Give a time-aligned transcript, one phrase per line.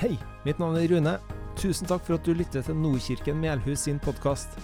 [0.00, 0.14] Hei,
[0.46, 1.10] mitt navn er Rune.
[1.60, 4.54] Tusen takk for at du lytter til Nordkirken Melhus sin podkast.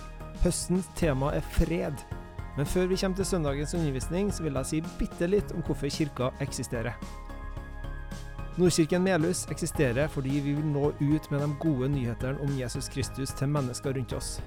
[0.40, 2.00] Høstens tema er fred.
[2.56, 5.92] Men før vi kommer til søndagens undervisning, så vil jeg si bitte litt om hvorfor
[5.92, 6.96] kirka eksisterer.
[8.56, 13.36] Nordkirken Melhus eksisterer fordi vi vil nå ut med de gode nyhetene om Jesus Kristus
[13.36, 14.38] til mennesker rundt oss.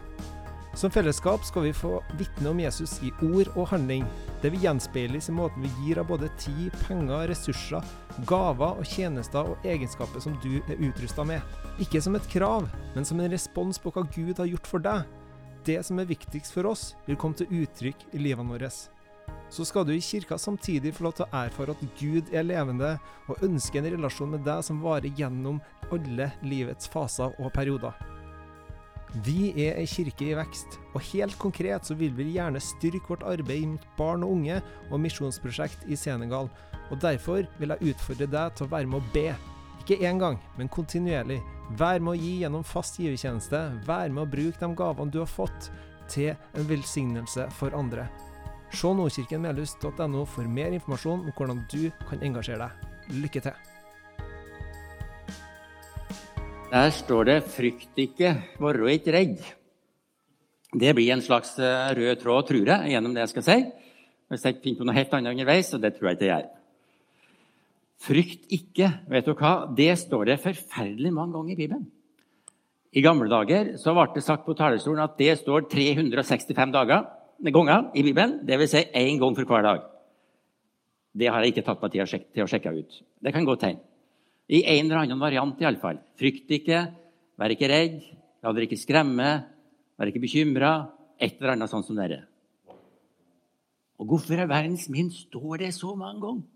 [0.79, 4.05] Som fellesskap skal vi få vitne om Jesus i ord og handling.
[4.39, 7.87] Det vil gjenspeiles i måten vi gir av både tid, penger, ressurser,
[8.29, 11.43] gaver og tjenester og egenskaper som du er utrusta med.
[11.83, 15.03] Ikke som et krav, men som en respons på hva Gud har gjort for deg.
[15.67, 18.71] Det som er viktigst for oss, vil komme til uttrykk i livene våre.
[19.51, 22.93] Så skal du i kirka samtidig få lov til å erfare at Gud er levende,
[23.27, 25.59] og ønsker en relasjon med deg som varer gjennom
[25.91, 27.99] alle livets faser og perioder.
[29.25, 33.25] Vi er ei kirke i vekst, og helt konkret så vil vi gjerne styrke vårt
[33.25, 34.59] arbeid mot barn og unge
[34.89, 36.49] og misjonsprosjekt i Senegal.
[36.89, 39.31] Og derfor vil jeg utfordre deg til å være med å be.
[39.81, 41.39] Ikke én gang, men kontinuerlig.
[41.77, 43.63] Vær med å gi gjennom fast givertjeneste.
[43.87, 45.71] Vær med å bruke de gavene du har fått,
[46.09, 48.07] til en velsignelse for andre.
[48.73, 52.87] Se nordkirkenmelhus.no for mer informasjon om hvordan du kan engasjere deg.
[53.25, 53.68] Lykke til!
[56.69, 59.55] Der står det 'frykt ikke, være ikke redd'.
[60.79, 63.65] Det blir en slags eh, rød tråd, tror jeg, gjennom det jeg skal si.
[64.29, 66.43] Hvis jeg ikke finner på noe helt annet underveis, og det tror jeg ikke jeg
[66.43, 66.51] gjør.
[67.99, 69.53] Frykt ikke, vet du hva?
[69.77, 71.91] Det står det forferdelig mange ganger i Bibelen.
[72.93, 77.09] I gamle dager så ble det sagt på talerstolen at det står 365 dager,
[77.49, 78.45] ganger i Bibelen.
[78.45, 78.69] Dvs.
[78.69, 79.81] Si én gang for hver dag.
[81.17, 83.03] Det har jeg ikke tatt meg tid til å sjekke ut.
[83.25, 83.81] Det kan godt hende.
[84.49, 85.99] I en eller annen variant, iallfall.
[86.17, 86.81] Frykt ikke,
[87.37, 87.99] vær ikke redd,
[88.41, 89.29] la dere ikke skremme,
[89.99, 90.73] vær ikke bekymra.
[91.19, 92.23] Et eller annet sånt som dere.
[93.99, 96.47] Og hvorfor i verdens min står det så mange ganger?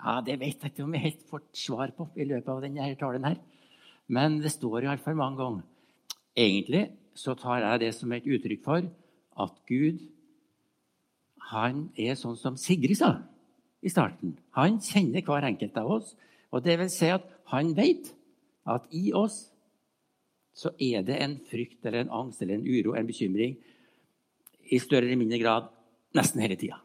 [0.00, 2.94] Ja, Det vet jeg ikke om jeg helt får svar på i løpet av denne
[2.96, 3.24] talen.
[3.24, 3.36] her.
[4.08, 5.62] Men det står iallfall mange ganger.
[6.36, 8.82] Egentlig så tar jeg det som et uttrykk for
[9.40, 10.00] at Gud
[11.50, 13.22] han er sånn som Sigrid sa
[13.82, 14.36] i starten.
[14.54, 16.14] Han kjenner hver enkelt av oss.
[16.50, 18.12] Og det vil si at han vet
[18.70, 19.48] at i oss
[20.56, 23.56] så er det en frykt eller en angst eller en uro, en bekymring,
[24.70, 25.70] i større eller mindre grad
[26.14, 26.80] nesten hele tida.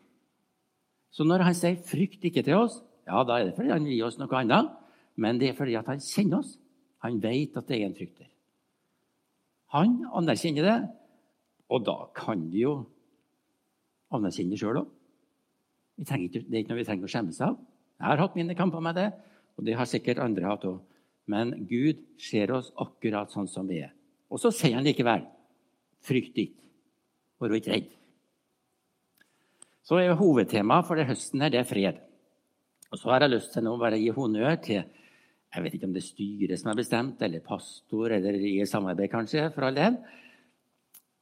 [1.12, 4.06] Så når han sier 'frykt ikke' til oss, ja, da er det fordi han gir
[4.06, 4.72] oss noe annet.
[5.16, 6.58] Men det er fordi han kjenner oss.
[7.00, 8.32] Han vet at det er en frykt der.
[9.76, 10.90] Han anerkjenner det,
[11.70, 12.86] og da kan vi jo
[14.12, 14.90] anerkjenne det sjøl òg.
[15.98, 17.56] Det er ikke noe vi trenger å skjemmes av.
[18.00, 19.08] Jeg har hatt mine kamper med det.
[19.56, 20.82] Og det har sikkert andre hatt òg.
[21.32, 23.94] Men Gud ser oss akkurat sånn som vi er.
[24.30, 25.24] Og så sier han likevel
[26.06, 26.60] frykt ikke,
[27.42, 27.88] vær ikke redd.
[29.86, 31.98] Så er hovedtemaet for det høsten her, det er fred.
[32.92, 34.84] Og så har jeg lyst til å bare gi honnør til
[35.56, 39.08] jeg vet ikke om det er styret som har bestemt, eller pastor, eller i samarbeid,
[39.08, 39.96] kanskje, for all del.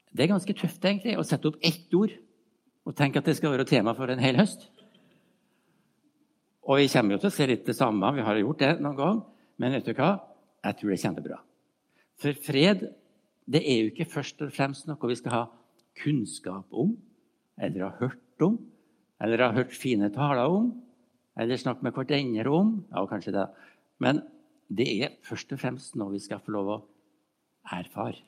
[0.10, 2.16] Det er ganske tøft egentlig, å sette opp ett ord
[2.84, 4.66] og tenke at det skal være tema for en hel høst.
[6.64, 8.12] Og vi kommer jo til å se litt det samme.
[8.16, 9.24] Vi har gjort det noen gang.
[9.60, 10.14] Men vet du hva?
[10.64, 11.40] Jeg tror det er kjempebra.
[12.24, 12.86] For fred
[13.52, 15.42] det er jo ikke først og fremst noe vi skal ha
[16.00, 16.94] kunnskap om,
[17.60, 18.56] eller ha hørt om,
[19.22, 20.72] eller ha hørt fine taler om,
[21.36, 22.72] eller snakke med hverandre om.
[22.94, 23.46] Ja, kanskje det.
[24.00, 24.24] Men
[24.72, 26.80] det er først og fremst noe vi skal få lov å
[27.76, 28.22] erfare.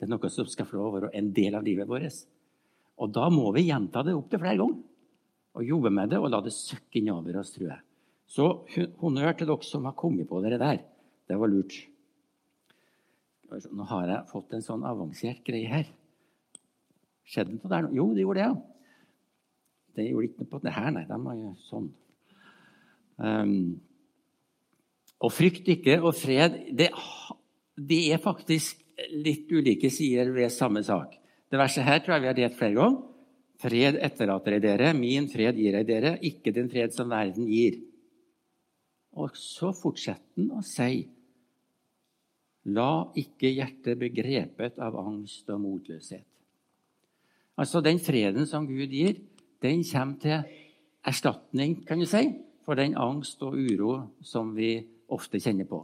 [0.00, 2.22] Det er noe som skal få lov å være en del av livet vårt.
[3.00, 4.89] Og da må vi gjenta det opp til flere ganger
[5.56, 7.82] og jobbe med det og la det søkke innover oss, tror jeg.
[8.30, 8.46] Så
[9.00, 10.82] honnør til dere som har kommet på dere der.
[11.26, 11.74] Det var lurt.
[13.50, 15.88] Nå har jeg fått en sånn avansert greie her.
[17.26, 17.88] Skjedde det noe der?
[17.94, 18.54] Jo, det gjorde det, ja.
[19.98, 21.06] Det gjorde ikke noe på det her, nei.
[21.08, 21.88] De var jo sånn.
[23.20, 23.56] Um,
[25.20, 26.88] og frykt ikke og fred det,
[27.76, 28.80] det, er faktisk
[29.12, 31.18] litt ulike sider ved samme sak.
[31.50, 33.00] Det verset her tror jeg vi har delt flere ganger.
[33.60, 37.76] Fred etterlater jeg dere, min fred gir jeg dere, ikke den fred som verden gir.
[39.20, 41.08] Og så fortsetter han å si
[42.70, 46.26] La ikke hjertet bli grepet av angst og motløshet.
[47.56, 49.16] Altså, Den freden som Gud gir,
[49.64, 50.42] den kommer til
[51.04, 52.20] erstatning kan du si,
[52.64, 54.76] for den angst og uro som vi
[55.08, 55.80] ofte kjenner på.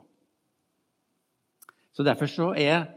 [1.96, 2.93] Så Derfor så er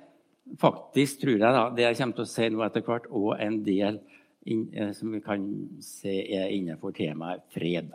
[0.60, 3.62] faktisk, tror jeg, da, det jeg kommer til å si nå etter hvert, òg en
[3.64, 4.19] del Eh,
[4.96, 5.44] som vi kan
[5.84, 7.92] se er innenfor temaet fred.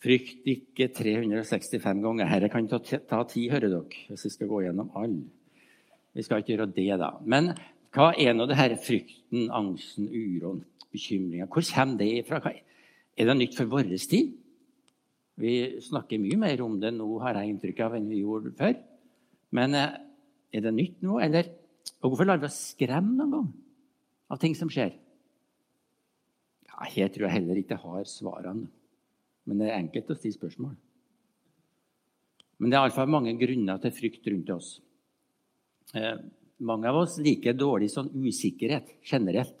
[0.00, 2.30] Frykt ikke 365 ganger.
[2.30, 5.26] Dette kan ta, ta tid, hører dere, hvis vi skal gå gjennom alle.
[6.16, 7.10] Vi skal ikke gjøre det, da.
[7.20, 7.52] Men
[7.94, 10.62] hva er nå det her frykten, angsten, uroen,
[10.94, 11.50] bekymringa?
[11.50, 12.40] Hvor kommer det fra?
[12.50, 14.32] Er det nytt for vår tid?
[15.40, 15.54] Vi
[15.84, 18.74] snakker mye mer om det nå, har jeg inntrykk av, enn vi gjorde før.
[19.56, 19.96] Men eh,
[20.52, 21.48] er det nytt nå, eller?
[22.00, 23.48] Og hvorfor lar vi oss skremme noen gang
[24.30, 24.94] av ting som skjer?
[26.70, 28.70] Ja, Her tror jeg heller ikke har svarene.
[29.48, 30.76] Men det er enkelt å stille spørsmål.
[32.60, 34.68] Men det er iallfall mange grunner til frykt rundt oss.
[35.96, 36.20] Eh,
[36.60, 39.56] mange av oss liker dårlig sånn usikkerhet generelt.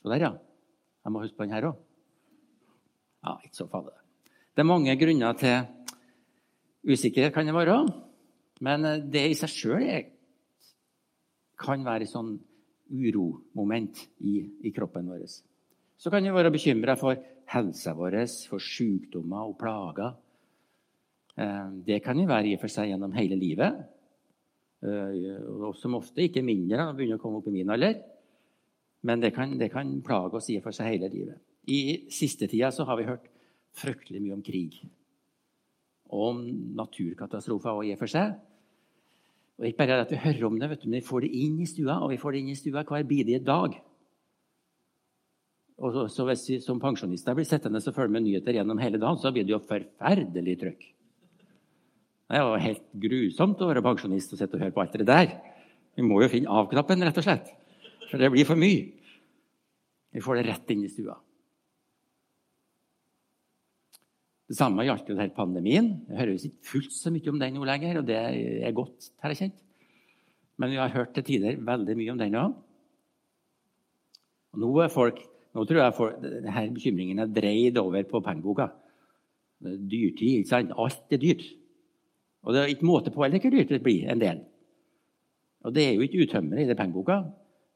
[0.00, 0.32] Så der, ja.
[1.04, 1.80] Jeg må huske på den her òg.
[3.24, 3.92] Ja, ikke så farlig.
[4.56, 5.64] Det er mange grunner til
[6.88, 7.76] usikkerhet, kan det være.
[8.62, 10.10] Men eh, det i seg sjøl
[11.58, 12.34] kan være et sånn
[12.94, 14.36] uromoment i,
[14.66, 15.24] i, kroppen vår.
[15.96, 17.18] Så kan vi være bekymra for
[17.50, 18.18] helsa vår,
[18.50, 20.14] for sykdommer og plager.
[21.34, 23.84] Eh, det kan vi være i og for seg gjennom hele livet.
[24.84, 28.02] Eh, og som ofte ikke mindre når begynner å komme opp i min alder.
[29.04, 31.40] Men det kan, det kan plage oss i og for seg hele livet.
[31.68, 33.26] I siste tida så har vi hørt
[33.74, 34.78] fryktelig mye om krig.
[36.12, 36.42] Og om
[36.76, 38.34] naturkatastrofer og i og for seg.
[39.58, 42.00] Og ikke bare at vi hører om det, men vi får det inn i stua,
[42.02, 43.76] og vi får det inn i stua hver bidige dag.
[45.78, 48.98] Og så, så Hvis vi som pensjonister blir sittende og følge med nyheter gjennom hele
[48.98, 50.84] dagen, så blir det jo forferdelig trøkk.
[52.24, 55.06] Det er jo helt grusomt å være pensjonist og sitte og høre på alt det
[55.06, 55.34] der.
[55.94, 57.50] Vi må jo finne av-knappen, rett og slett.
[58.08, 58.86] For det blir for mye.
[60.14, 61.18] Vi får det rett inn i stua.
[64.44, 65.90] Det samme gjaldt jo denne pandemien.
[66.04, 69.32] Det høres ikke fullt så mye om den nå lenger, og det er godt, har
[69.32, 69.62] jeg kjent.
[70.60, 72.56] Men vi har hørt til tider veldig mye om den òg.
[74.54, 78.68] Nå, nå tror jeg folk, denne bekymringen er dreid over på pengeboka.
[79.64, 80.74] Dyrtid, ikke sant?
[80.78, 81.46] Alt er dyrt.
[82.44, 84.44] Og det er ikke måte på heller hvor dyrt det blir en del.
[85.64, 87.22] Og det er jo ikke utømmelig i det pengeboka,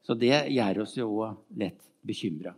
[0.05, 1.09] så det gjør oss jo
[1.57, 2.53] lett bekymra.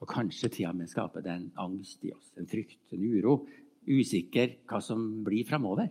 [0.00, 3.42] Og kanskje til og med skaper det en angst i oss, en frykt, en uro.
[3.88, 5.90] Usikker hva som blir framover.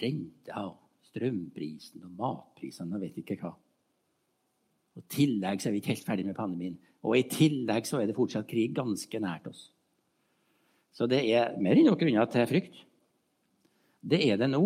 [0.00, 0.80] Renta og
[1.10, 3.52] strømprisen og matprisene og vet ikke hva.
[4.94, 6.74] Og I tillegg så er vi ikke helt ferdig med pandemien.
[7.04, 9.68] Og i tillegg så er det fortsatt krig ganske nært oss.
[10.94, 12.76] Så det er mer enn nok grunner til frykt.
[14.04, 14.62] Det er det nå.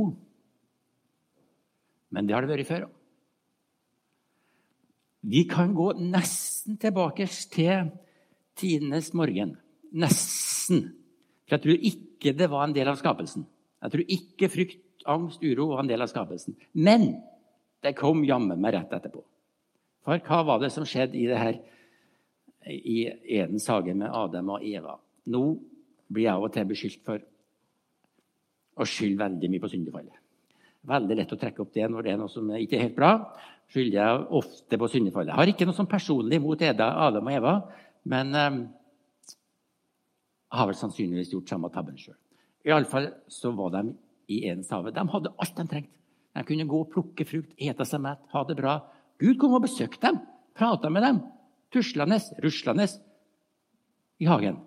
[2.12, 2.94] Men det har det vært før òg.
[5.28, 7.88] Vi kan gå nesten tilbake til
[8.58, 9.56] tidenes morgen.
[9.94, 10.90] Nesten.
[11.46, 13.46] For jeg tror ikke det var en del av skapelsen.
[13.78, 16.56] Jeg tror ikke frykt, angst, uro var en del av skapelsen.
[16.74, 17.10] Men
[17.84, 19.22] det kom jammen meg rett etterpå.
[20.04, 21.58] For hva var det som skjedde i det her
[22.68, 23.00] i
[23.38, 24.96] Edens hage med Adam og Eva?
[25.28, 25.42] Nå
[26.08, 27.22] blir jeg av og til beskyldt for
[28.78, 30.24] å skylde veldig mye på syndefallet.
[30.88, 33.12] Veldig lett å trekke opp det når det er noe som ikke er helt bra.
[33.68, 35.32] skylder jeg ofte på syndefallet.
[35.32, 37.54] Jeg har ikke noe sånn personlig mot Adam og Eva,
[38.08, 38.58] men eh,
[40.56, 42.16] har vel sannsynligvis gjort samme tabben sjøl.
[42.68, 43.84] Iallfall så var de
[44.32, 44.92] i Edens hage.
[44.96, 45.94] De hadde alt de trengte.
[46.36, 48.78] De kunne gå og plukke frukt, ete seg mett, ha det bra.
[49.18, 50.20] Gud kom og besøkte dem,
[50.54, 51.20] prata med dem,
[51.74, 52.86] tuslende, ruslende
[54.22, 54.60] i hagen.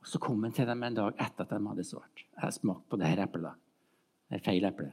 [0.00, 2.24] Og Så kom han til dem en dag etter at de hadde svart.
[2.24, 3.56] Jeg har smakt på det her eplet.
[4.28, 4.90] Det er feil eple.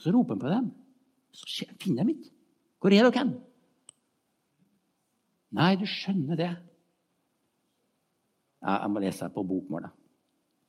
[0.00, 0.70] Så roper han på dem.
[1.36, 2.32] Så finner de ikke.
[2.80, 3.32] Hvor er dere hen?
[5.56, 6.50] Nei, du skjønner det.
[8.60, 9.94] Ja, jeg må lese på bokmål, da.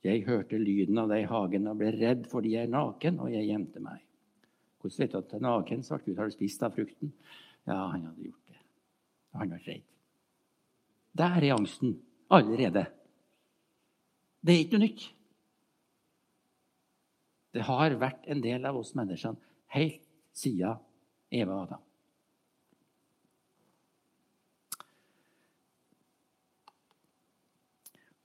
[0.02, 3.30] Jeg hørte lyden av deg i hagen og ble redd fordi jeg er naken, og
[3.30, 4.00] jeg gjemte meg.
[4.82, 5.84] Hvordan vet du at du er naken?
[5.86, 6.18] svarte Gud.
[6.18, 7.12] Har du spist av frukten?
[7.68, 8.58] Ja, han hadde gjort det.
[9.38, 9.84] Han var redd.
[11.22, 11.94] Der er angsten
[12.32, 12.82] allerede.
[14.42, 15.06] Det er ikke noe nytt.
[17.52, 19.38] Det har vært en del av oss menneskene
[19.76, 20.02] helt
[20.34, 20.80] siden
[21.30, 21.88] Eva og Adam.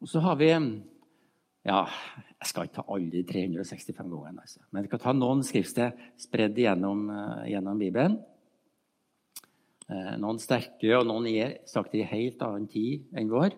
[0.07, 4.61] Og så har vi ja, Jeg skal ikke ta alle de 365 gangene, altså.
[4.71, 8.15] men vi kan ta noen skriftsted spredd gjennom, uh, gjennom Bibelen.
[9.91, 13.57] Eh, noen sterke, og noen er sagt i helt annen tid enn vår.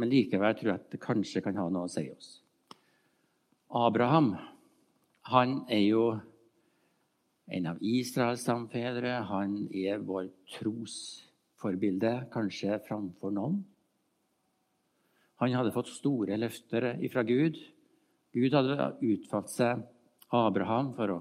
[0.00, 2.30] Men likevel tror jeg at det kanskje kan ha noe å si oss.
[3.68, 4.30] Abraham
[5.28, 6.06] han er jo
[7.52, 9.18] en av Israels stamfedre.
[9.28, 13.60] Han er vår trosforbilde, kanskje framfor noen.
[15.42, 17.58] Han hadde fått store løfter fra Gud.
[18.32, 19.82] Gud hadde utvalgt seg
[20.32, 21.16] Abraham for å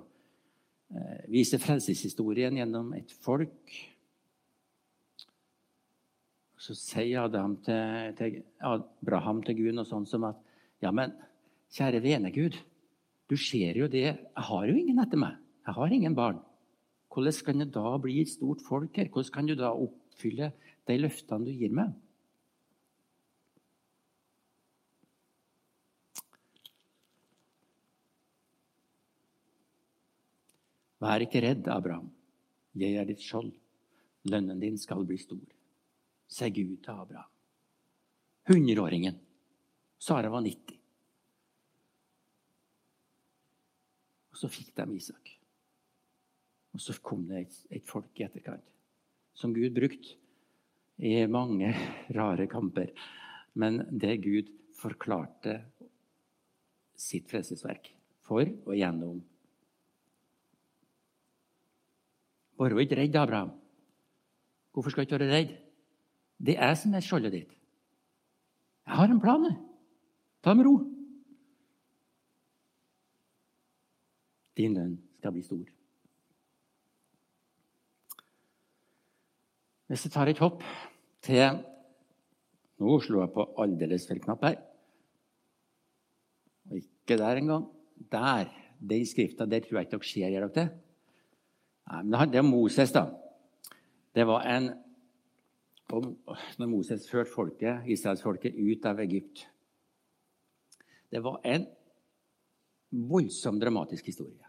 [0.93, 3.73] eh, vise frelseshistorien gjennom et folk
[6.61, 10.39] så sier Adam til, til Abraham til Gud noe sånt som at
[10.81, 11.13] Ja, men
[11.73, 12.55] kjære vene Gud,
[13.29, 14.07] du ser jo det.
[14.17, 15.35] Jeg har jo ingen etter meg.
[15.67, 16.39] Jeg har ingen barn.
[17.13, 19.09] hvordan kan det da bli et stort folk her?
[19.09, 20.51] Hvordan kan du da oppfylle
[20.87, 21.93] de løftene du gir meg?
[31.01, 32.11] Vær ikke redd, Abraham.
[32.77, 33.49] Jeg er ditt skjold.
[34.29, 35.41] Lønnen din skal bli stor.
[36.29, 37.29] Se Gud til Abraham.
[38.51, 39.17] Hundreåringen.
[40.01, 40.77] Sara var 90.
[44.31, 45.33] Og så fikk de Isak.
[46.71, 48.69] Og så kom det et, et folk i etterkant
[49.33, 50.17] som Gud brukte
[51.01, 51.73] i mange
[52.17, 52.93] rare kamper.
[53.57, 55.57] Men det Gud forklarte
[56.97, 57.89] sitt frelsesverk
[58.25, 59.23] for og gjennom
[62.61, 63.55] Vær ikke redd, Abraham.
[64.73, 65.53] Hvorfor skal du ikke være redd?
[66.45, 67.53] Det er jeg som er skjoldet ditt.
[68.85, 69.47] Jeg har en plan.
[70.45, 70.75] Ta med ro.
[74.57, 75.63] Din lønn skal bli stor.
[79.89, 80.61] Hvis jeg tar et hopp
[81.25, 81.65] til
[82.81, 84.55] Nå slo jeg på aldeles feil knapp her.
[86.69, 87.67] Og ikke der engang.
[88.13, 88.49] Der.
[88.81, 90.29] Den skrifta der tror jeg ikke dere ser.
[90.29, 90.90] Gjør dere det?
[91.91, 93.09] Det er Moses, da.
[94.15, 94.71] Det var en
[95.91, 99.43] Når Moses førte folket, israelsfolket ut av Egypt
[101.11, 101.65] Det var en
[102.91, 104.47] voldsomt dramatisk historie.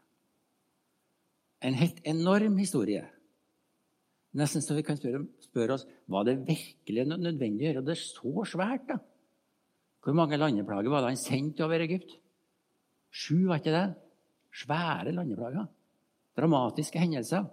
[1.62, 3.02] En helt enorm historie.
[4.38, 8.46] Nesten så vi kan spørre, spørre oss var det virkelig nødvendig å gjøre det så
[8.48, 8.86] svært.
[8.88, 8.98] da?
[10.02, 12.16] Hvor mange landeplager var det han sendte over Egypt?
[13.10, 13.86] Sju, var ikke det?
[14.62, 15.68] Svære landeplager.
[16.38, 17.46] Dramatiske hendelser.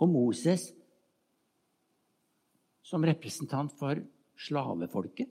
[0.00, 0.70] Og Moses,
[2.84, 4.00] som representant for
[4.40, 5.28] slavefolket,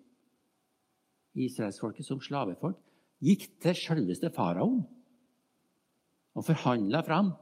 [1.39, 2.77] israelsfolket som slavefolk,
[3.19, 4.83] gikk til selveste faraoen
[6.37, 7.33] og forhandla fram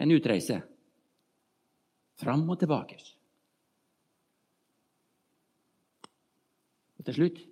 [0.00, 0.58] en utreise.
[2.18, 2.98] Fram og tilbake.
[6.98, 7.42] Og til slutt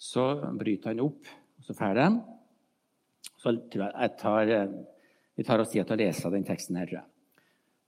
[0.00, 0.26] så
[0.58, 2.08] bryter han opp, og så drar de.
[3.40, 4.52] Så jeg tar
[5.36, 7.02] vi tar oss tid til å lese den teksten her.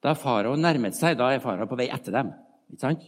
[0.05, 2.35] Da farao nærmet seg, da er farao på vei etter dem.
[2.71, 3.07] ikke sant?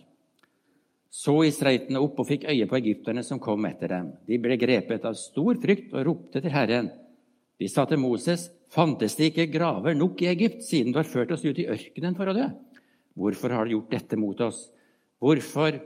[1.11, 4.13] Så israelittene opp og fikk øye på egypterne som kom etter dem.
[4.27, 6.91] De ble grepet av stor frykt og ropte til Herren.
[7.59, 11.35] De sa til Moses, fantes det ikke graver nok i Egypt, siden du har ført
[11.35, 12.47] oss ut i ørkenen for å dø?
[13.19, 14.69] Hvorfor har du gjort dette mot oss?
[15.21, 15.77] Hvorfor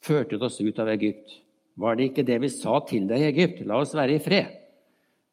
[0.00, 1.34] førte du oss ut av Egypt?
[1.78, 3.66] Var det ikke det vi sa til deg i Egypt?
[3.66, 4.54] La oss være i fred.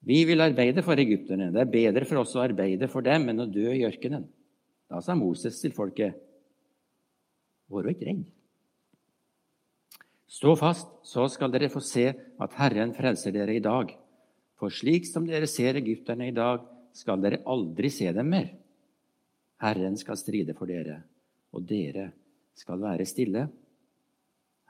[0.06, 1.50] Vi vil arbeide for egypterne.
[1.54, 4.28] Det er bedre for oss å arbeide for dem enn å dø i ørkenen.
[4.92, 6.14] Da sa Moses til folket,
[7.74, 8.26] vær ikke redd.
[10.30, 13.94] Stå fast, så skal dere få se at Herren frelser dere i dag.
[14.60, 16.62] For slik som dere ser egypterne i dag,
[16.96, 18.52] skal dere aldri se dem mer.
[19.64, 21.00] Herren skal stride for dere,
[21.56, 22.10] og dere
[22.56, 23.48] skal være stille.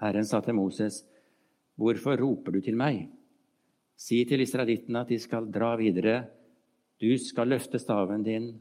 [0.01, 1.04] Herren sa til Moses,
[1.75, 3.10] Hvorfor roper du til meg?
[3.96, 6.25] Si til israelittene at de skal dra videre.
[7.00, 8.52] Du skal løfte staven din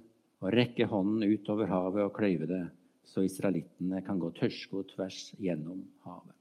[0.42, 2.64] og rekke hånden ut over havet og kløyve det,
[3.08, 6.34] så israelittene kan gå tørsko tvers gjennom havet.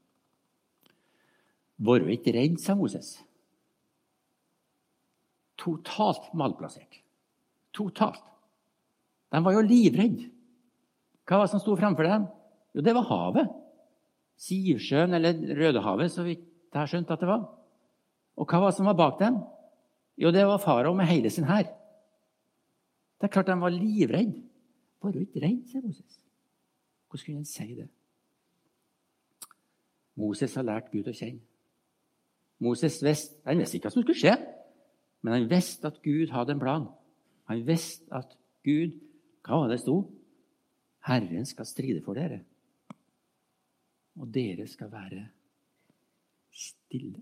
[1.84, 3.16] Vær ikke redd, sa Moses.
[5.58, 7.00] Totalt malplassert.
[7.74, 8.22] Totalt.
[9.34, 10.30] De var jo livredde.
[11.24, 12.26] Hva var det som sto framfor dem?
[12.76, 13.50] Jo, det var havet.
[14.44, 17.46] Sivsjøen, eller Rødehavet, så vidt jeg har skjønt at det var.
[18.36, 19.38] Og hva var det som var bak dem?
[20.18, 21.66] Jo, det var farao med hele sin hær.
[23.18, 24.42] Det er klart de var livredde.
[25.02, 26.18] Var hun ikke redd, sier Moses.
[27.08, 27.88] Hvordan kunne han si det?
[30.14, 31.42] Moses har lært Gud å kjenne.
[32.62, 34.34] Moses visste, Han visste ikke hva som skulle skje,
[35.22, 36.86] men han visste at Gud hadde en plan.
[37.50, 39.00] Han visste at Gud
[39.44, 39.98] Hva var det sto?
[41.04, 42.38] Herren skal stride for dere,
[44.16, 45.26] og dere skal være
[46.48, 47.20] stille.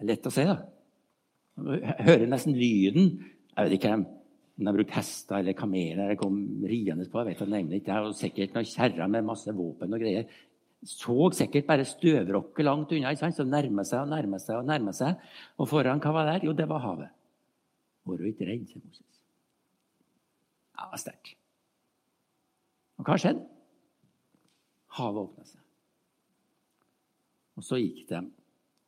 [0.00, 0.56] Det er lett å se, da.
[1.76, 3.10] Jeg hører nesten lyden.
[3.52, 4.04] Jeg vet ikke om
[4.60, 7.20] de har brukt hester eller kameler eller kom riende på.
[7.20, 7.84] jeg vet jeg ikke.
[7.84, 10.38] Det er sikkert noen kjerrer med masse våpen og greier.
[10.88, 13.12] Så sikkert bare støvrokket langt unna.
[13.12, 13.36] ikke sant?
[13.36, 15.20] Så nærmer seg og nærmer seg og nærmer seg.
[15.60, 16.46] Og foran, hva var der?
[16.48, 17.12] Jo, det var havet.
[18.08, 19.20] Var du ikke redd, sier Moses.
[20.80, 21.34] Ja, sterkt.
[22.96, 23.44] Og hva skjedde?
[24.96, 25.60] Havet åpna seg.
[27.60, 28.24] Og så gikk de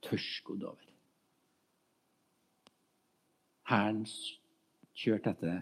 [0.08, 0.91] tørrskodd over.
[3.72, 4.02] Hæren
[4.98, 5.60] kjørte etter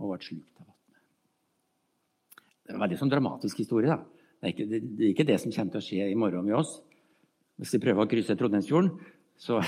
[0.00, 1.00] og ble slukt av vannet.
[2.64, 3.92] Det er en veldig sånn dramatisk historie.
[3.92, 4.00] da.
[4.40, 6.48] Det er, ikke, det, det er, ikke, det som kommer til å skje i morgen
[6.48, 6.78] med oss.
[7.60, 8.94] Hvis vi prøver å krysse Trondheimsfjorden,
[9.40, 9.60] så,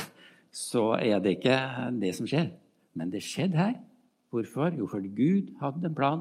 [0.50, 1.58] så er det ikke
[2.00, 2.48] det som skjer.
[2.96, 3.76] Men det skjedde her,
[4.30, 4.74] Hvorfor?
[4.78, 6.20] Jo, fordi Gud hadde en plan.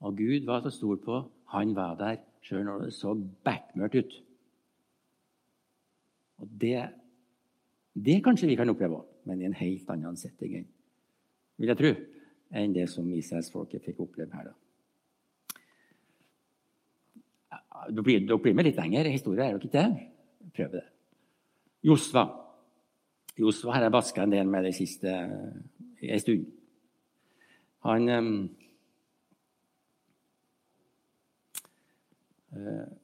[0.00, 1.20] Og Gud var til å stole på.
[1.54, 3.14] Han var der sjøl når det så
[3.46, 4.16] bekmørkt ut.
[6.42, 6.88] Og det,
[7.94, 10.66] det kanskje vi kan oppleve òg, men i en helt annen setting,
[11.60, 11.92] vil jeg tro,
[12.52, 14.50] enn det som Israelsfolket fikk oppleve her.
[14.50, 14.56] da.
[17.88, 20.50] Dere blir, dere blir med litt lenger historien, er dere ikke det?
[20.56, 20.86] Prøv det.
[21.82, 22.24] Josva.
[23.38, 25.14] Josva har jeg vaska en del med det siste
[26.02, 26.44] ei stund.
[27.86, 28.50] Han um,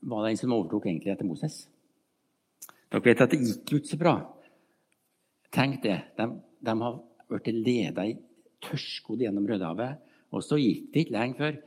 [0.00, 1.64] var den som overtok egentlig etter Moses.
[2.88, 4.14] Dere vet at det gikk ikke så bra.
[5.54, 5.98] Tenk det.
[6.18, 6.28] De,
[6.64, 8.16] de har blitt leda i
[8.64, 9.98] tørrskodd gjennom Rødehavet,
[10.34, 11.58] og så gikk det ikke lenge før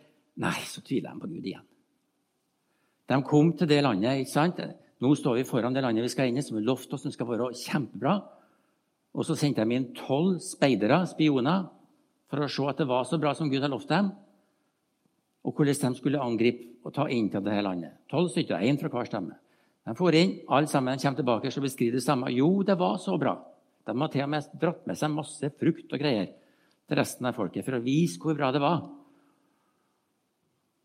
[0.42, 1.66] Nei, så tviler de på Gud igjen.
[3.12, 4.22] De kom til det landet.
[4.24, 4.62] ikke sant?
[5.04, 7.12] Nå står vi foran det landet vi skal inn i, som er lovt oss, som
[7.14, 8.16] skal være kjempebra.
[9.12, 11.68] Og så sendte de inn tolv speidere, spioner,
[12.32, 14.14] for å se at det var så bra som Gud har lovt dem,
[15.44, 17.98] og hvordan de skulle angripe og ta inn til dette landet.
[18.10, 19.36] Tolv stykker, én fra hver stemme.
[19.86, 22.32] De får inn, alle sammen kommer tilbake og beskriver det samme.
[22.32, 23.36] Jo, det var så bra.
[23.86, 27.38] De har til og med dratt med seg masse frukt og greier til resten av
[27.38, 28.82] folket for å vise hvor bra det var.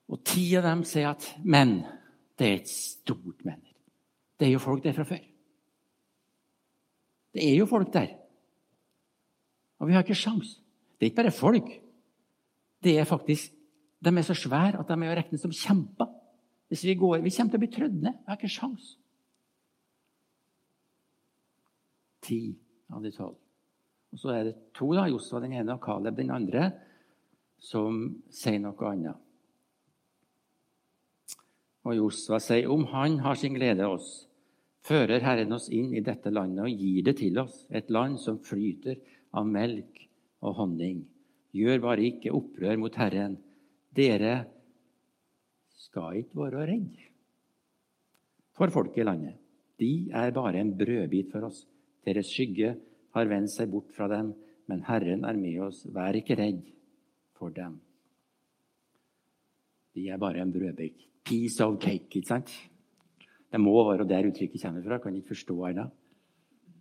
[0.06, 1.80] Og ti av dem sier at men
[2.38, 3.58] det er et stort men.
[4.36, 5.24] Det er jo folk der fra før.
[7.36, 8.12] Det er jo folk der.
[9.80, 10.56] Og vi har ikke sjans.
[10.96, 11.72] Det er ikke bare folk.
[12.84, 13.52] Det er faktisk,
[14.04, 16.06] De er så svære at de er å regne som kjemper.
[16.68, 18.18] Hvis vi går, vi kommer til å bli trødd ned.
[18.20, 18.90] Vi har ikke sjans.
[22.22, 22.38] Ti
[22.92, 23.36] av de tolv.
[24.14, 26.70] Og Så er det to, da, Josva den ene og Caleb den andre,
[27.58, 29.22] som sier noe annet.
[31.86, 34.26] Og Josva sier om han har sin glede av oss,
[34.86, 38.38] fører Herren oss inn i dette landet og gir det til oss, et land som
[38.42, 38.98] flyter
[39.36, 40.02] av melk
[40.46, 41.02] og honning.
[41.56, 43.36] Gjør bare ikke opprør mot Herren.
[43.96, 44.34] Dere
[45.86, 47.06] skal ikke være redde
[48.56, 49.36] for folket i landet.
[49.76, 51.64] De er bare en brødbit for oss.
[52.06, 52.76] Deres skygge
[53.16, 54.32] har vendt seg bort fra dem,
[54.70, 55.82] men Herren er med oss.
[55.90, 56.62] Vær ikke redd
[57.38, 57.80] for dem.
[59.96, 62.06] De er bare en brødbit piece of cake.
[62.12, 62.50] ikke sant?
[63.50, 64.98] Det må være der uttrykket kommer fra.
[64.98, 65.86] Kan ikke forstå ennå.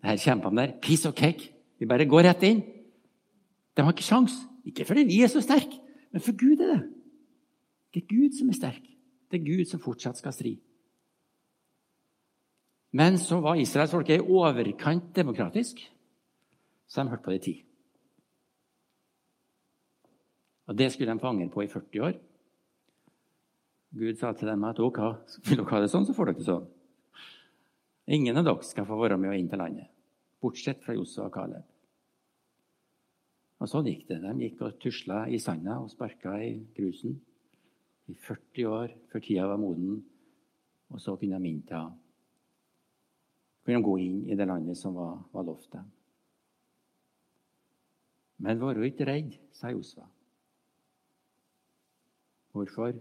[0.03, 0.73] Her kjemper de der.
[0.81, 1.51] Piece of cake.
[1.79, 2.61] Vi bare går rett inn.
[3.75, 4.35] De har ikke sjans.
[4.65, 5.77] Ikke fordi vi er så sterke,
[6.11, 6.83] men for Gud er det.
[7.93, 8.85] Det er Gud som er sterk.
[9.31, 10.55] Det er Gud som fortsatt skal stri.
[12.95, 15.81] Men så var Israels folk i overkant demokratisk,
[16.87, 17.55] så de hørte på de ti.
[20.65, 22.15] Og Det skulle de fange på i 40 år.
[23.95, 24.99] Gud sa til dem at ok,
[25.47, 26.65] vil dere ha det sånn, så får dere det sånn.
[28.15, 29.91] Ingen av dere skal få være med og inn til landet,
[30.41, 31.67] bortsett fra Josef og Kaleb.
[33.59, 34.21] Og sånn gikk det.
[34.23, 37.15] De gikk og tusla i sanda og sparka i grusen
[38.11, 40.01] i 40 år før tida var moden,
[40.91, 41.85] og så kunne de innta
[43.65, 45.89] kunne de gå inn i det landet som var, var lovt dem.
[48.45, 50.05] Men vær ikke redd, sa Josva.
[52.53, 52.93] Hvorfor?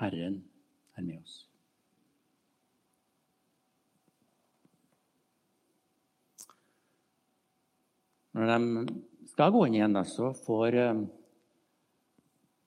[0.00, 0.40] Herren
[0.98, 1.36] er med oss.
[8.34, 8.96] Når de
[9.30, 11.04] skal gå inn igjen, så får eh,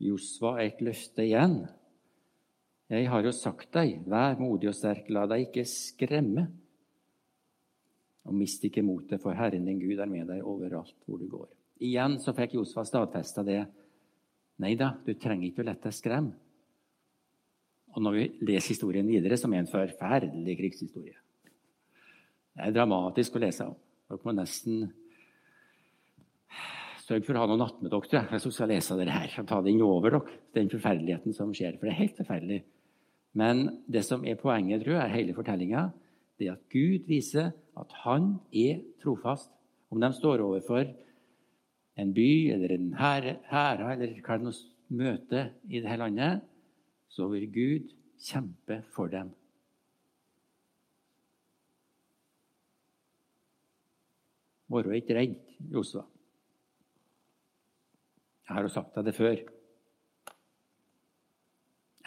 [0.07, 1.65] Josva et løfte igjen.
[2.87, 6.45] Jeg har jo sagt deg, vær modig og sterk, la deg ikke skremme.
[8.27, 11.49] Og mist ikke motet, for Herren din Gud er med deg overalt hvor du går.
[11.83, 13.61] Igjen så fikk Josfa stadfesta det.
[14.63, 16.35] Nei da, du trenger ikke å la deg skremme.
[17.97, 21.15] Og når vi leser historien videre, som er en forferdelig krigshistorie
[22.53, 23.77] Det er dramatisk å lese om.
[24.07, 24.85] Dere må nesten
[27.07, 29.35] sørge for å ha noe nattmed dere jeg skal lese dere her.
[29.39, 31.77] og Ta det inn over dere, den forferdeligheten som skjer.
[31.77, 32.59] For det er helt forferdelig.
[33.37, 35.87] Men det som er poenget, tror jeg, er hele fortellinga,
[36.37, 39.51] det at Gud viser at han er trofast.
[39.93, 40.89] Om de står overfor
[41.97, 43.37] en by eller en hære
[43.93, 44.53] eller hva det nå
[44.97, 46.43] møter i dette landet,
[47.07, 49.31] så vil Gud kjempe for dem.
[54.67, 55.39] Være ikke redd,
[55.71, 56.03] Josua.
[58.47, 59.39] Jeg har jo sagt deg det før.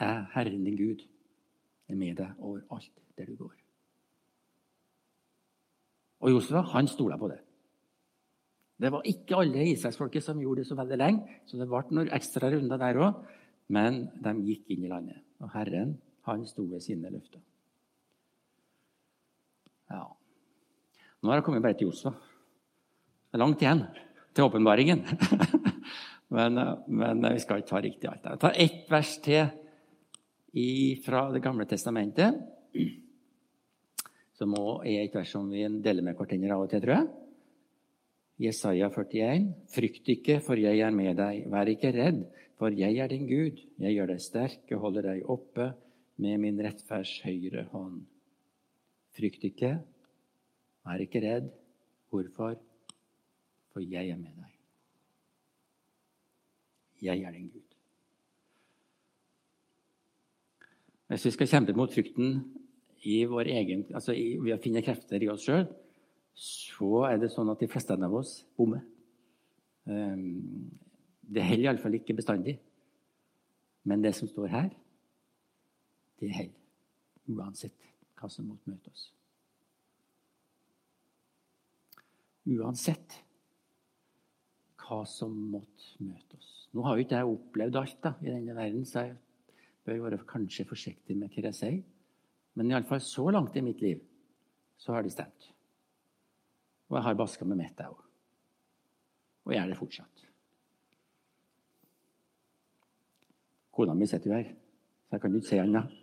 [0.00, 1.04] Jeg, Herren din Gud,
[1.90, 3.52] er med deg overalt der du går.
[6.24, 7.40] Og Josua han stola på det.
[8.80, 12.12] Det var ikke alle israelsfolket som gjorde det så veldig lenge, så det ble noen
[12.16, 13.18] ekstra runder der òg.
[13.70, 17.42] Men de gikk inn i landet, og Herren han sto ved sine løfter.
[19.90, 20.06] Ja.
[21.20, 22.14] Nå har jeg kommet bare til Josva.
[23.30, 23.84] Det er langt igjen
[24.34, 25.04] til åpenbaringen.
[26.30, 28.26] men, men, vi skal ikke ta riktig alt.
[28.26, 32.38] Jeg tar ett vers til fra Det gamle testamentet.
[34.38, 37.08] Som òg er et vers som vi deler med hverandre av og til, tror jeg.
[38.40, 39.50] Jesaja 41.
[39.74, 41.42] Frykt ikke, for jeg er med deg.
[41.52, 42.22] Vær ikke redd,
[42.56, 43.60] for jeg er din Gud.
[43.82, 45.72] Jeg gjør deg sterk og holder deg oppe
[46.20, 48.00] med min rettferds høyre hånd.
[49.18, 49.74] Frykt ikke,
[50.86, 51.52] vær ikke redd.
[52.10, 52.56] Hvorfor?
[53.74, 54.59] For jeg er med deg.
[57.02, 57.66] Jeg er din Gud.
[61.10, 62.36] Hvis vi skal kjempe mot frykten
[63.02, 65.64] i vår egen, altså ved å finne krefter i oss sjøl,
[66.36, 68.84] så er det sånn at de fleste av oss bommer.
[69.90, 70.70] Um,
[71.30, 72.58] det holder iallfall ikke bestandig.
[73.88, 74.68] Men det som står her,
[76.20, 76.56] det holder.
[77.30, 79.04] Uansett hva som måtte møte oss.
[82.50, 83.20] Uansett
[84.90, 86.50] hva som måtte møte oss.
[86.74, 89.16] Nå har jo ikke jeg opplevd alt da, i denne verden, så jeg
[89.86, 91.80] bør være kanskje forsiktig med hva jeg sier.
[92.58, 94.00] Men iallfall så langt i mitt liv
[94.80, 95.50] så har det stemt.
[96.90, 98.02] Og jeg har baska med mitt, jeg òg.
[99.46, 100.24] Og jeg er det fortsatt.
[103.70, 104.50] Kona mi sitter jo her,
[105.06, 105.94] så jeg kan ikke si annet.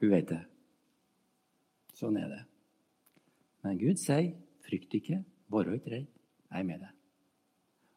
[0.00, 0.40] Hun vet det.
[1.94, 2.42] Sånn er det.
[3.64, 6.06] Men Gud sier, 'Frykt ikke, vær ikke redd,
[6.50, 7.03] jeg er med deg'.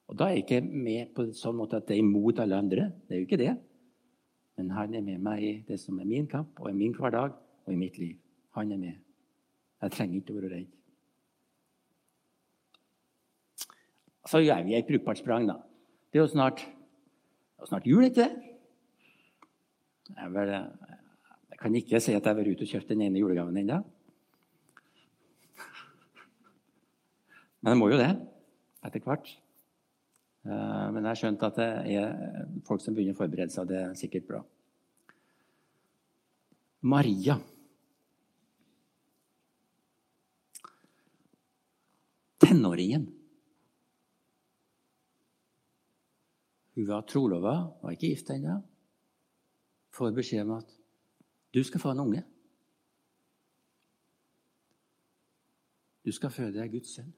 [0.07, 2.55] Og Da er jeg ikke med på en sånn måte at det er imot alle
[2.55, 2.91] andre.
[3.07, 3.57] Det er jo ikke det.
[4.57, 7.35] Men han er med meg i det som er min kamp, og i min hverdag
[7.35, 8.15] og i mitt liv.
[8.55, 8.95] Han er med.
[9.83, 10.73] Jeg trenger ikke å være redd.
[14.27, 15.59] Så gjør vi et brukbart sprang, da.
[16.11, 18.55] Det er jo snart, det er snart jul, ikke det?
[20.07, 23.21] Jeg, vel, jeg, kan ikke si at jeg har vært ute og kjøpt den ene
[23.21, 23.81] julegaven ennå.
[27.61, 28.13] Men jeg må jo det
[28.87, 29.29] etter hvert.
[30.47, 33.67] Eh, men jeg har skjønt at det er folk som begynner å forberede seg.
[33.67, 34.41] Det er sikkert bra.
[36.87, 37.35] Maria.
[42.39, 43.09] Tenåringen.
[46.77, 48.59] Hun var trolova, var ikke gift ennå.
[49.97, 50.75] Får beskjed om at
[51.51, 52.21] du skal få en unge.
[56.05, 57.09] Du skal føde deg Guds sønn.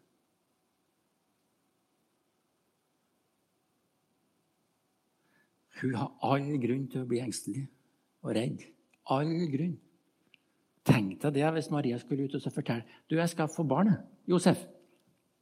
[5.79, 7.67] Hun har all grunn til å bli engstelig
[8.25, 8.65] og redd.
[9.09, 9.77] All grunn.
[10.89, 14.01] Tenk deg det hvis Maria skulle ut og så fortelle du, jeg skal få barnet.
[14.29, 14.61] Josef.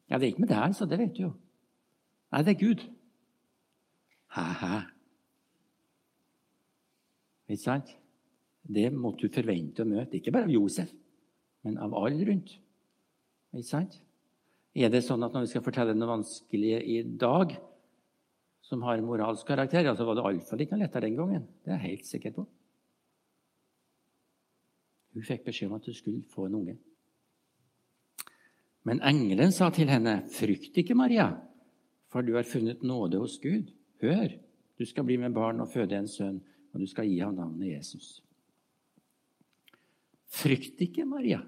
[0.07, 1.31] Ja, det er ikke med deg, så det vet du jo.
[2.31, 2.83] Nei, det er Gud.
[4.35, 4.79] Hæ-hæ.
[7.47, 7.93] Ikke sant?
[8.67, 10.91] Det måtte du forvente å møte, ikke bare av Josef,
[11.63, 12.57] men av alle rundt.
[13.55, 13.95] Ikke sant?
[14.77, 17.55] Er det sånn at når vi skal fortelle noe vanskelig i dag,
[18.67, 21.45] som har moralsk karakter, altså så var det iallfall ikke noe lettere den gangen.
[21.63, 22.43] Det er jeg helt sikker på.
[25.15, 26.75] Hun fikk beskjed om at hun skulle få en unge.
[28.87, 31.31] Men engelen sa til henne, 'Frykt ikke, Maria,
[32.07, 33.71] for du har funnet nåde hos Gud.
[34.01, 34.35] Hør,
[34.79, 37.77] du skal bli med barn og føde en sønn, og du skal gi ham navnet
[37.77, 38.21] Jesus.'
[40.27, 41.39] Frykt ikke, Maria,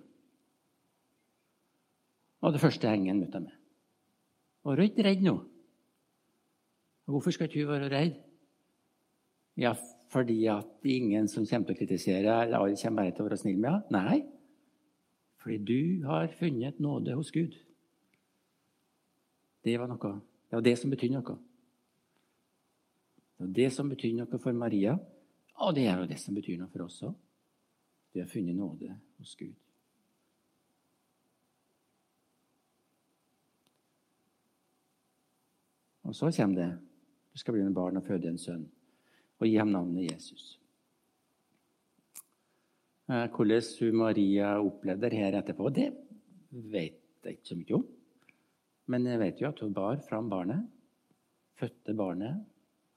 [2.42, 3.56] var det første engelen møtte med.
[4.64, 5.36] du ikke redd nå.
[7.10, 8.18] Hvorfor skal ikke hun være redd?
[9.58, 9.74] Ja,
[10.14, 13.38] fordi at ingen som kommer til å kritisere, eller alle kommer bare til å være
[13.42, 14.02] snill med henne?
[14.10, 14.20] Nei,
[15.42, 17.56] fordi du har funnet nåde hos Gud.
[19.66, 20.12] Det var noe.
[20.50, 21.38] Det var det som betyr noe.
[23.38, 24.94] Det var det som betydde noe for Maria,
[25.60, 27.16] og det er jo det som betyr noe for oss òg.
[28.14, 29.56] Vi har funnet nåde hos Gud.
[36.10, 36.89] Og så kommer det
[37.34, 38.66] du skal bli med barn og føde en sønn,
[39.40, 40.60] og gi ham navnet Jesus.
[43.10, 45.90] Eh, hvordan hun Maria opplevde det her etterpå, det
[46.50, 47.88] vet jeg ikke så mye om.
[48.90, 50.66] Men jeg vet jo at hun bar fram barnet,
[51.58, 52.40] fødte barnet.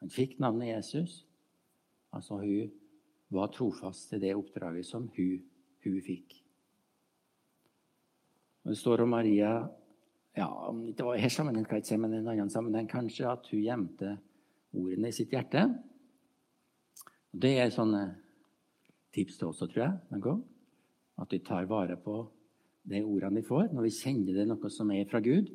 [0.00, 1.26] Han fikk navnet Jesus.
[2.12, 2.72] Altså hun
[3.32, 5.42] var trofast til det oppdraget som hun,
[5.84, 6.36] hun fikk.
[8.64, 9.68] Og Det står om Maria
[10.34, 13.28] ja, Det var i sammenheng, kan jeg ikke si, men i en annen sammenheng kanskje,
[13.28, 14.16] at hun gjemte
[14.72, 15.66] ordene i sitt hjerte.
[17.32, 18.02] Det er sånne
[19.12, 20.38] tips til oss også, tror jeg.
[21.20, 22.22] At vi tar vare på
[22.88, 25.52] de ordene vi får, når vi kjenner det noe som er fra Gud,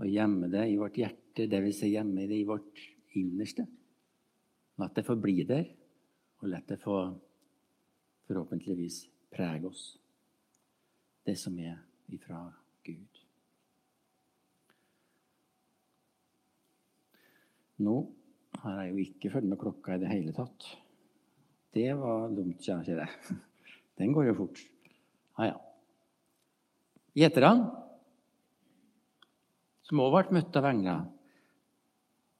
[0.00, 1.80] og gjemmer det i vårt hjerte, dvs.
[1.80, 2.80] Si gjemmer det i vårt
[3.18, 3.66] innerste.
[4.78, 5.68] La det få bli der,
[6.42, 6.98] og la det få
[8.26, 9.84] forhåpentligvis prege oss,
[11.26, 11.76] det som er
[12.14, 12.46] ifra
[12.86, 13.13] Gud.
[17.84, 17.98] Nå
[18.62, 20.68] har jeg jo ikke fulgt med klokka i det hele tatt.
[21.74, 23.38] Det var dumt, ja, ser jeg.
[23.98, 24.60] Den går jo fort.
[25.38, 25.56] Ja, ja.
[27.14, 27.68] Gjeterne,
[29.86, 31.04] som også ble møtt av engler.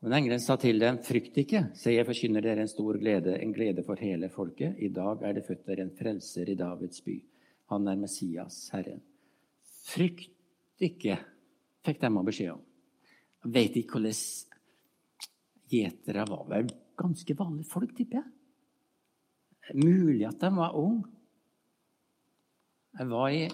[0.04, 3.54] Men engelen sa til dem, frykt ikke, se jeg forkynner dere en stor glede, en
[3.56, 4.76] glede for hele folket.
[4.82, 7.14] I dag er det født dere en frelser i Davids by.
[7.72, 9.00] Han er Messias, Herren.
[9.84, 11.16] Frykt ikke,
[11.86, 12.60] fikk de beskjed om.
[13.44, 14.18] Jeg vet ikke hvordan
[15.80, 18.30] gjetere var vel ganske vanlige folk, tipper jeg.
[19.80, 21.08] Mulig at de var unge.
[22.94, 23.46] Jeg var i,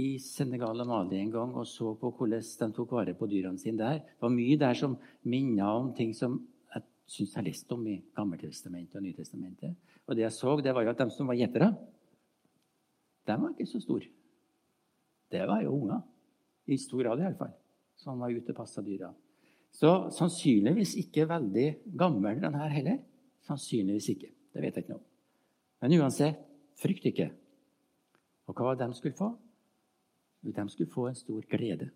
[0.00, 3.60] i Senegal og Mali en gang og så på hvordan de tok vare på dyrene
[3.60, 3.98] sine der.
[4.00, 4.96] Det var mye der som
[5.28, 6.38] minna om ting som
[6.72, 9.76] jeg syns jeg har lest om i Gammeltestamentet og Nytestamentet.
[10.06, 11.74] Og det jeg så, det var jo at de som var gjetere,
[13.26, 14.08] de var ikke så store.
[15.30, 16.00] Det var jo unger.
[16.66, 17.52] I stor grad, iallfall.
[17.98, 19.10] Som var ute og passa dyra.
[19.76, 21.66] Så sannsynligvis ikke veldig
[22.00, 23.00] gammel, den her heller.
[23.44, 24.30] Sannsynligvis ikke.
[24.54, 25.08] Det vet jeg ikke noe om.
[25.84, 26.40] Men uansett,
[26.80, 27.28] frykt ikke.
[28.48, 29.34] Og hva de skulle få?
[30.46, 31.90] De skulle få en stor glede.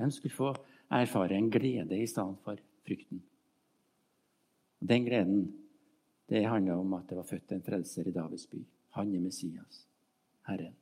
[0.00, 0.54] De skulle få
[0.90, 3.20] erfare en glede i stedet for frykten.
[4.80, 5.42] Og Den gleden
[6.30, 8.62] det handla om at det var født en frelser i Davids by.
[8.96, 9.86] Han er Messias,
[10.46, 10.76] Herren.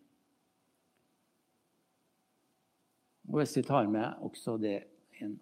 [3.28, 4.82] Og Hvis vi tar med også det,
[5.20, 5.40] en,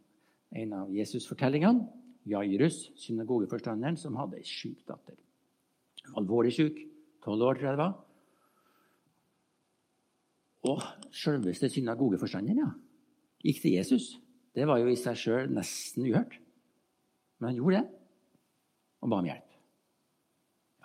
[0.57, 1.87] en av Jesus-fortellingene
[2.27, 5.15] Jairus, synagogeforstanderen, som hadde ei sjuk datter.
[6.19, 6.81] Alvorlig sjuk.
[7.23, 7.95] Tolv år, tror jeg det var.
[10.67, 10.83] Og
[11.15, 12.71] selveste synagogeforstanderen ja,
[13.47, 14.09] gikk til Jesus.
[14.55, 16.39] Det var jo i seg sjøl nesten uhørt.
[17.39, 17.99] Men han gjorde det,
[19.03, 19.59] og ba om hjelp.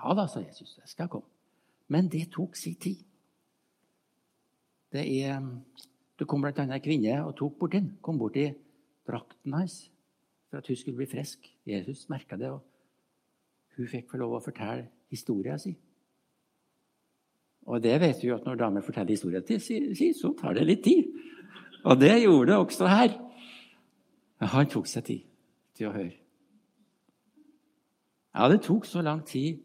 [0.02, 1.30] Ja da, sa Jesus, jeg skal komme.
[1.92, 3.02] Men det tok sin tid.
[4.92, 5.40] Det, er,
[6.20, 6.66] det kom bl.a.
[6.68, 7.94] ei kvinne og tok bort den.
[8.04, 8.50] Kom bort i
[9.08, 9.92] drakten hans
[10.50, 11.48] for at hun skulle bli frisk.
[11.68, 12.62] Jesus merka det, og
[13.78, 15.78] hun fikk få lov å fortelle historien sin.
[17.70, 20.84] Og det vet vi jo at når damer forteller historien sin, så tar det litt
[20.84, 21.12] tid.
[21.86, 23.14] Og det gjorde det også her.
[24.42, 25.28] Men han tok seg tid
[25.78, 26.18] til å høre.
[28.32, 29.62] Ja, det tok så lang tid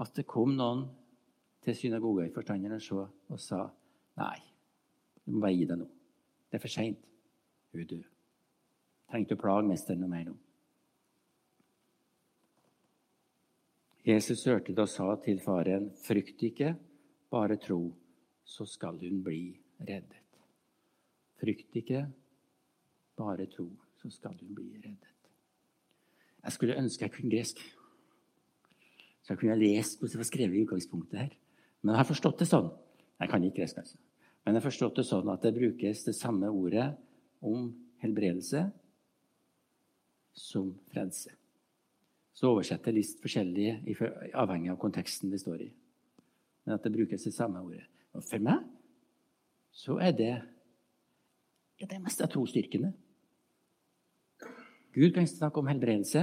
[0.00, 0.86] at det kom noen
[1.64, 2.80] til synagogeforstanderen
[3.30, 3.66] og sa
[4.20, 4.38] nei,
[5.24, 5.88] du må bare gi deg nå.
[6.50, 7.04] Det er for seint.
[7.70, 8.09] Hun er død.
[9.10, 10.36] Trengte å plage mesteren noe mer nå.
[14.06, 16.72] Jesus hørte det og sa til faren, frykt ikke,
[17.30, 17.82] bare tro,
[18.46, 20.16] så skal hun bli reddet.
[21.40, 22.06] Frykt ikke,
[23.20, 23.68] bare tro,
[24.00, 25.16] så skal hun bli reddet.
[26.40, 27.60] Jeg skulle ønske jeg kunne gresk.
[29.20, 31.34] Så jeg kunne lest hvordan det var skrevet i utgangspunktet her.
[31.82, 32.70] Men jeg har forstått det sånn.
[33.20, 33.98] Jeg kan ikke gresk, altså.
[34.40, 36.88] Men jeg har forstått det sånn at det brukes det samme ordet
[37.44, 37.68] om
[38.00, 38.64] helbredelse
[40.32, 41.34] som frelse.
[42.34, 43.74] Så oversetter List forskjellig
[44.34, 45.70] avhengig av konteksten det står i
[46.70, 47.82] men at det brukes det samme ordet.
[48.14, 48.62] Og for meg
[49.74, 50.32] så er det
[51.80, 52.92] ja, det er mest av trosstyrkene.
[54.94, 56.22] Gud kan snakke om helbredelse,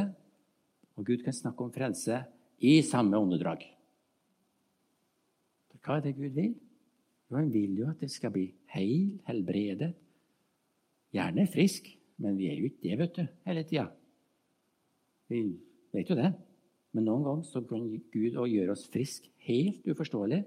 [0.95, 2.21] og Gud kan snakke om frelse
[2.63, 3.65] i samme åndedrag.
[5.83, 6.53] Hva er det Gud vil?
[7.27, 9.93] Jo, Han vil jo at det skal bli heil, helbredet.
[11.15, 11.87] Gjerne frisk,
[12.21, 13.87] men vi er jo ikke det vet du, hele tida.
[15.29, 15.41] Vi
[15.93, 16.31] vet jo det.
[16.95, 20.39] Men noen ganger så kan Gud gjøre oss friske helt uforståelig.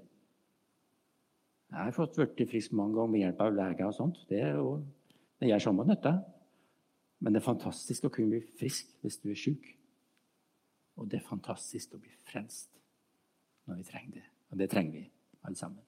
[1.71, 4.17] Jeg har fått blitt frisk mange ganger med hjelp av leger og sånt.
[4.27, 4.73] Det, jo,
[5.39, 6.11] det gjør samme nytte.
[7.21, 9.69] Men det er fantastisk å kunne bli frisk hvis du er syk.
[10.99, 12.73] Og det er fantastisk å bli frelst
[13.69, 14.25] når vi trenger det.
[14.51, 15.05] Og det trenger vi
[15.47, 15.85] alle sammen.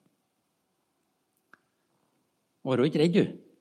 [2.64, 3.53] Vær ikke redd, du.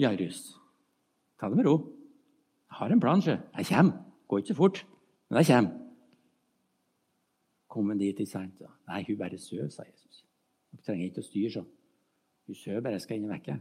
[0.00, 0.54] Jairus,
[1.40, 1.76] ta det med ro.
[2.70, 3.36] Jeg har en plan, sjø.
[3.36, 4.04] Jeg kommer.
[4.30, 4.84] Går ikke så fort,
[5.28, 5.76] men jeg kommer.
[7.70, 8.62] Kom hun dit, ikke sant?
[8.88, 10.24] Nei, hun bare sover, sa Jesus.
[10.70, 11.68] Hun trenger ikke å styre sånn.
[12.46, 13.58] Hun sover bare, jeg skal inn og vekke.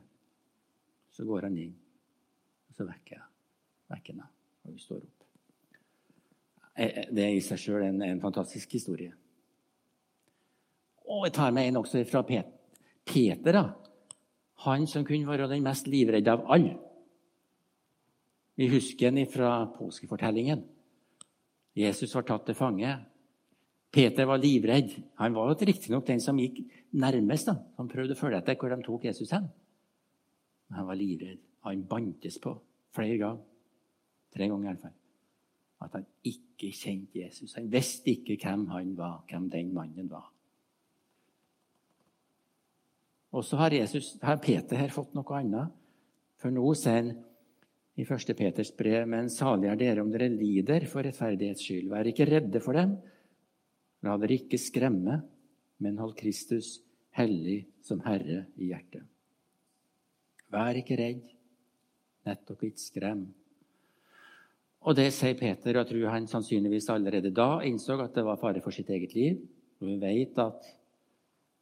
[1.14, 1.76] Så går han inn,
[2.70, 3.30] og så vekker jeg
[3.90, 4.30] vekker henne,
[4.64, 5.26] og hun står opp.
[6.76, 9.14] Eh, eh, det er i seg sjøl en, en, fantastisk historie.
[11.10, 12.52] Og jeg tar med en også fra Peter.
[13.10, 13.64] Peter, da.
[14.66, 16.76] Han som kunne være den mest livredde av alle.
[18.60, 20.66] Vi husker den fra påskefortellingen.
[21.80, 22.92] Jesus var tatt til fange.
[23.92, 24.92] Peter var livredd.
[25.22, 26.60] Han var riktignok den som gikk
[26.92, 27.48] nærmest.
[27.48, 27.56] da.
[27.78, 29.48] Han prøvde å følge etter hvor de tok Jesus hen.
[30.68, 31.40] Men han var livredd.
[31.66, 32.54] Han bantes på
[32.96, 33.46] flere ganger.
[34.36, 34.98] Tre ganger i hvert fall.
[35.82, 37.56] At han ikke kjente Jesus.
[37.56, 40.28] Han visste ikke hvem han var, hvem den mannen var.
[43.36, 45.74] Og så har, Jesus, har Peter her fått noe annet.
[46.40, 47.12] For nå sier han
[48.00, 48.32] i 1.
[48.38, 51.90] Peters brev, men salig er dere om dere lider for rettferdighets skyld.
[51.92, 52.96] Vær ikke redde for dem.
[54.08, 55.20] La dere ikke skremme,
[55.84, 56.78] men hold Kristus
[57.20, 59.04] hellig som Herre i hjertet.
[60.50, 61.28] Vær ikke redd,
[62.26, 63.28] nettopp ikke skrem.
[64.88, 68.40] Og det sier Peter, og jeg tror han sannsynligvis allerede da innså at det var
[68.40, 69.42] fare for sitt eget liv.
[69.84, 70.72] Og vi vet at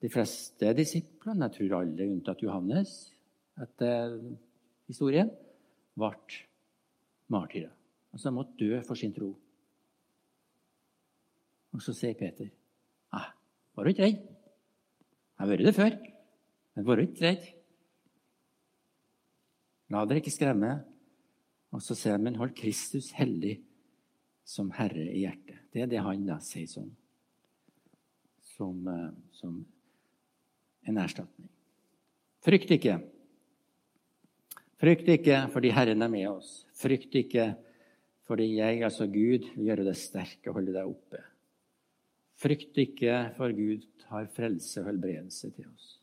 [0.04, 2.94] de fleste disiplene, jeg tror alle unntatt Johannes,
[3.58, 4.20] etter
[4.90, 5.32] historien,
[5.98, 6.12] ble
[7.34, 7.74] martyrer.
[8.14, 9.32] Altså måtte dø for sin tro.
[11.76, 12.48] Og så sier Peter
[13.14, 13.26] Nei,
[13.76, 14.22] Var du ikke redd?
[14.22, 15.96] Jeg har vært det før,
[16.74, 17.50] men var du ikke redd?
[19.94, 20.72] La dere ikke skremme.
[21.76, 23.60] Og så sier han, men hold Kristus hellig
[24.48, 25.60] som Herre i hjertet.
[25.74, 26.90] Det er det han da sier sånn,
[28.56, 29.60] som, eh, som
[30.88, 31.50] en erstatning.
[32.44, 32.98] Frykt ikke.
[34.78, 36.52] Frykt ikke fordi Herren er med oss.
[36.78, 37.52] Frykt ikke
[38.28, 41.22] fordi jeg, altså Gud, vil gjøre deg sterk og holde deg oppe.
[42.38, 45.94] Frykt ikke, for Gud har frelse og helbredelse til oss.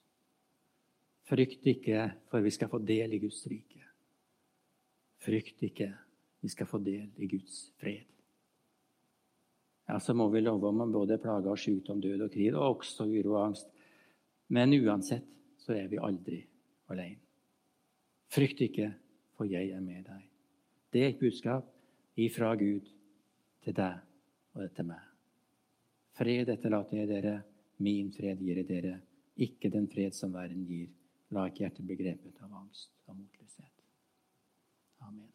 [1.29, 3.85] Frykt ikke, for vi skal få del i Guds rike.
[5.25, 5.92] Frykt ikke,
[6.44, 8.09] vi skal få del i Guds fred.
[9.88, 13.37] Ja, Så må vi love om både plager, sykdom, død og krig, og også uro
[13.37, 13.68] og angst.
[14.52, 15.28] Men uansett
[15.59, 16.40] så er vi aldri
[16.92, 17.20] alene.
[18.35, 18.90] Frykt ikke,
[19.37, 20.22] for jeg er med deg.
[20.92, 21.66] Det er et budskap
[22.20, 22.87] ifra Gud
[23.64, 25.02] til deg og til meg.
[26.14, 27.35] Fred etterlater jeg dere,
[27.83, 28.98] min fred gir jeg dere,
[29.35, 30.92] ikke den fred som verden gir.
[31.35, 33.72] La ikke hjertet bli grepet av angst og motløshet.
[35.02, 35.34] Amen.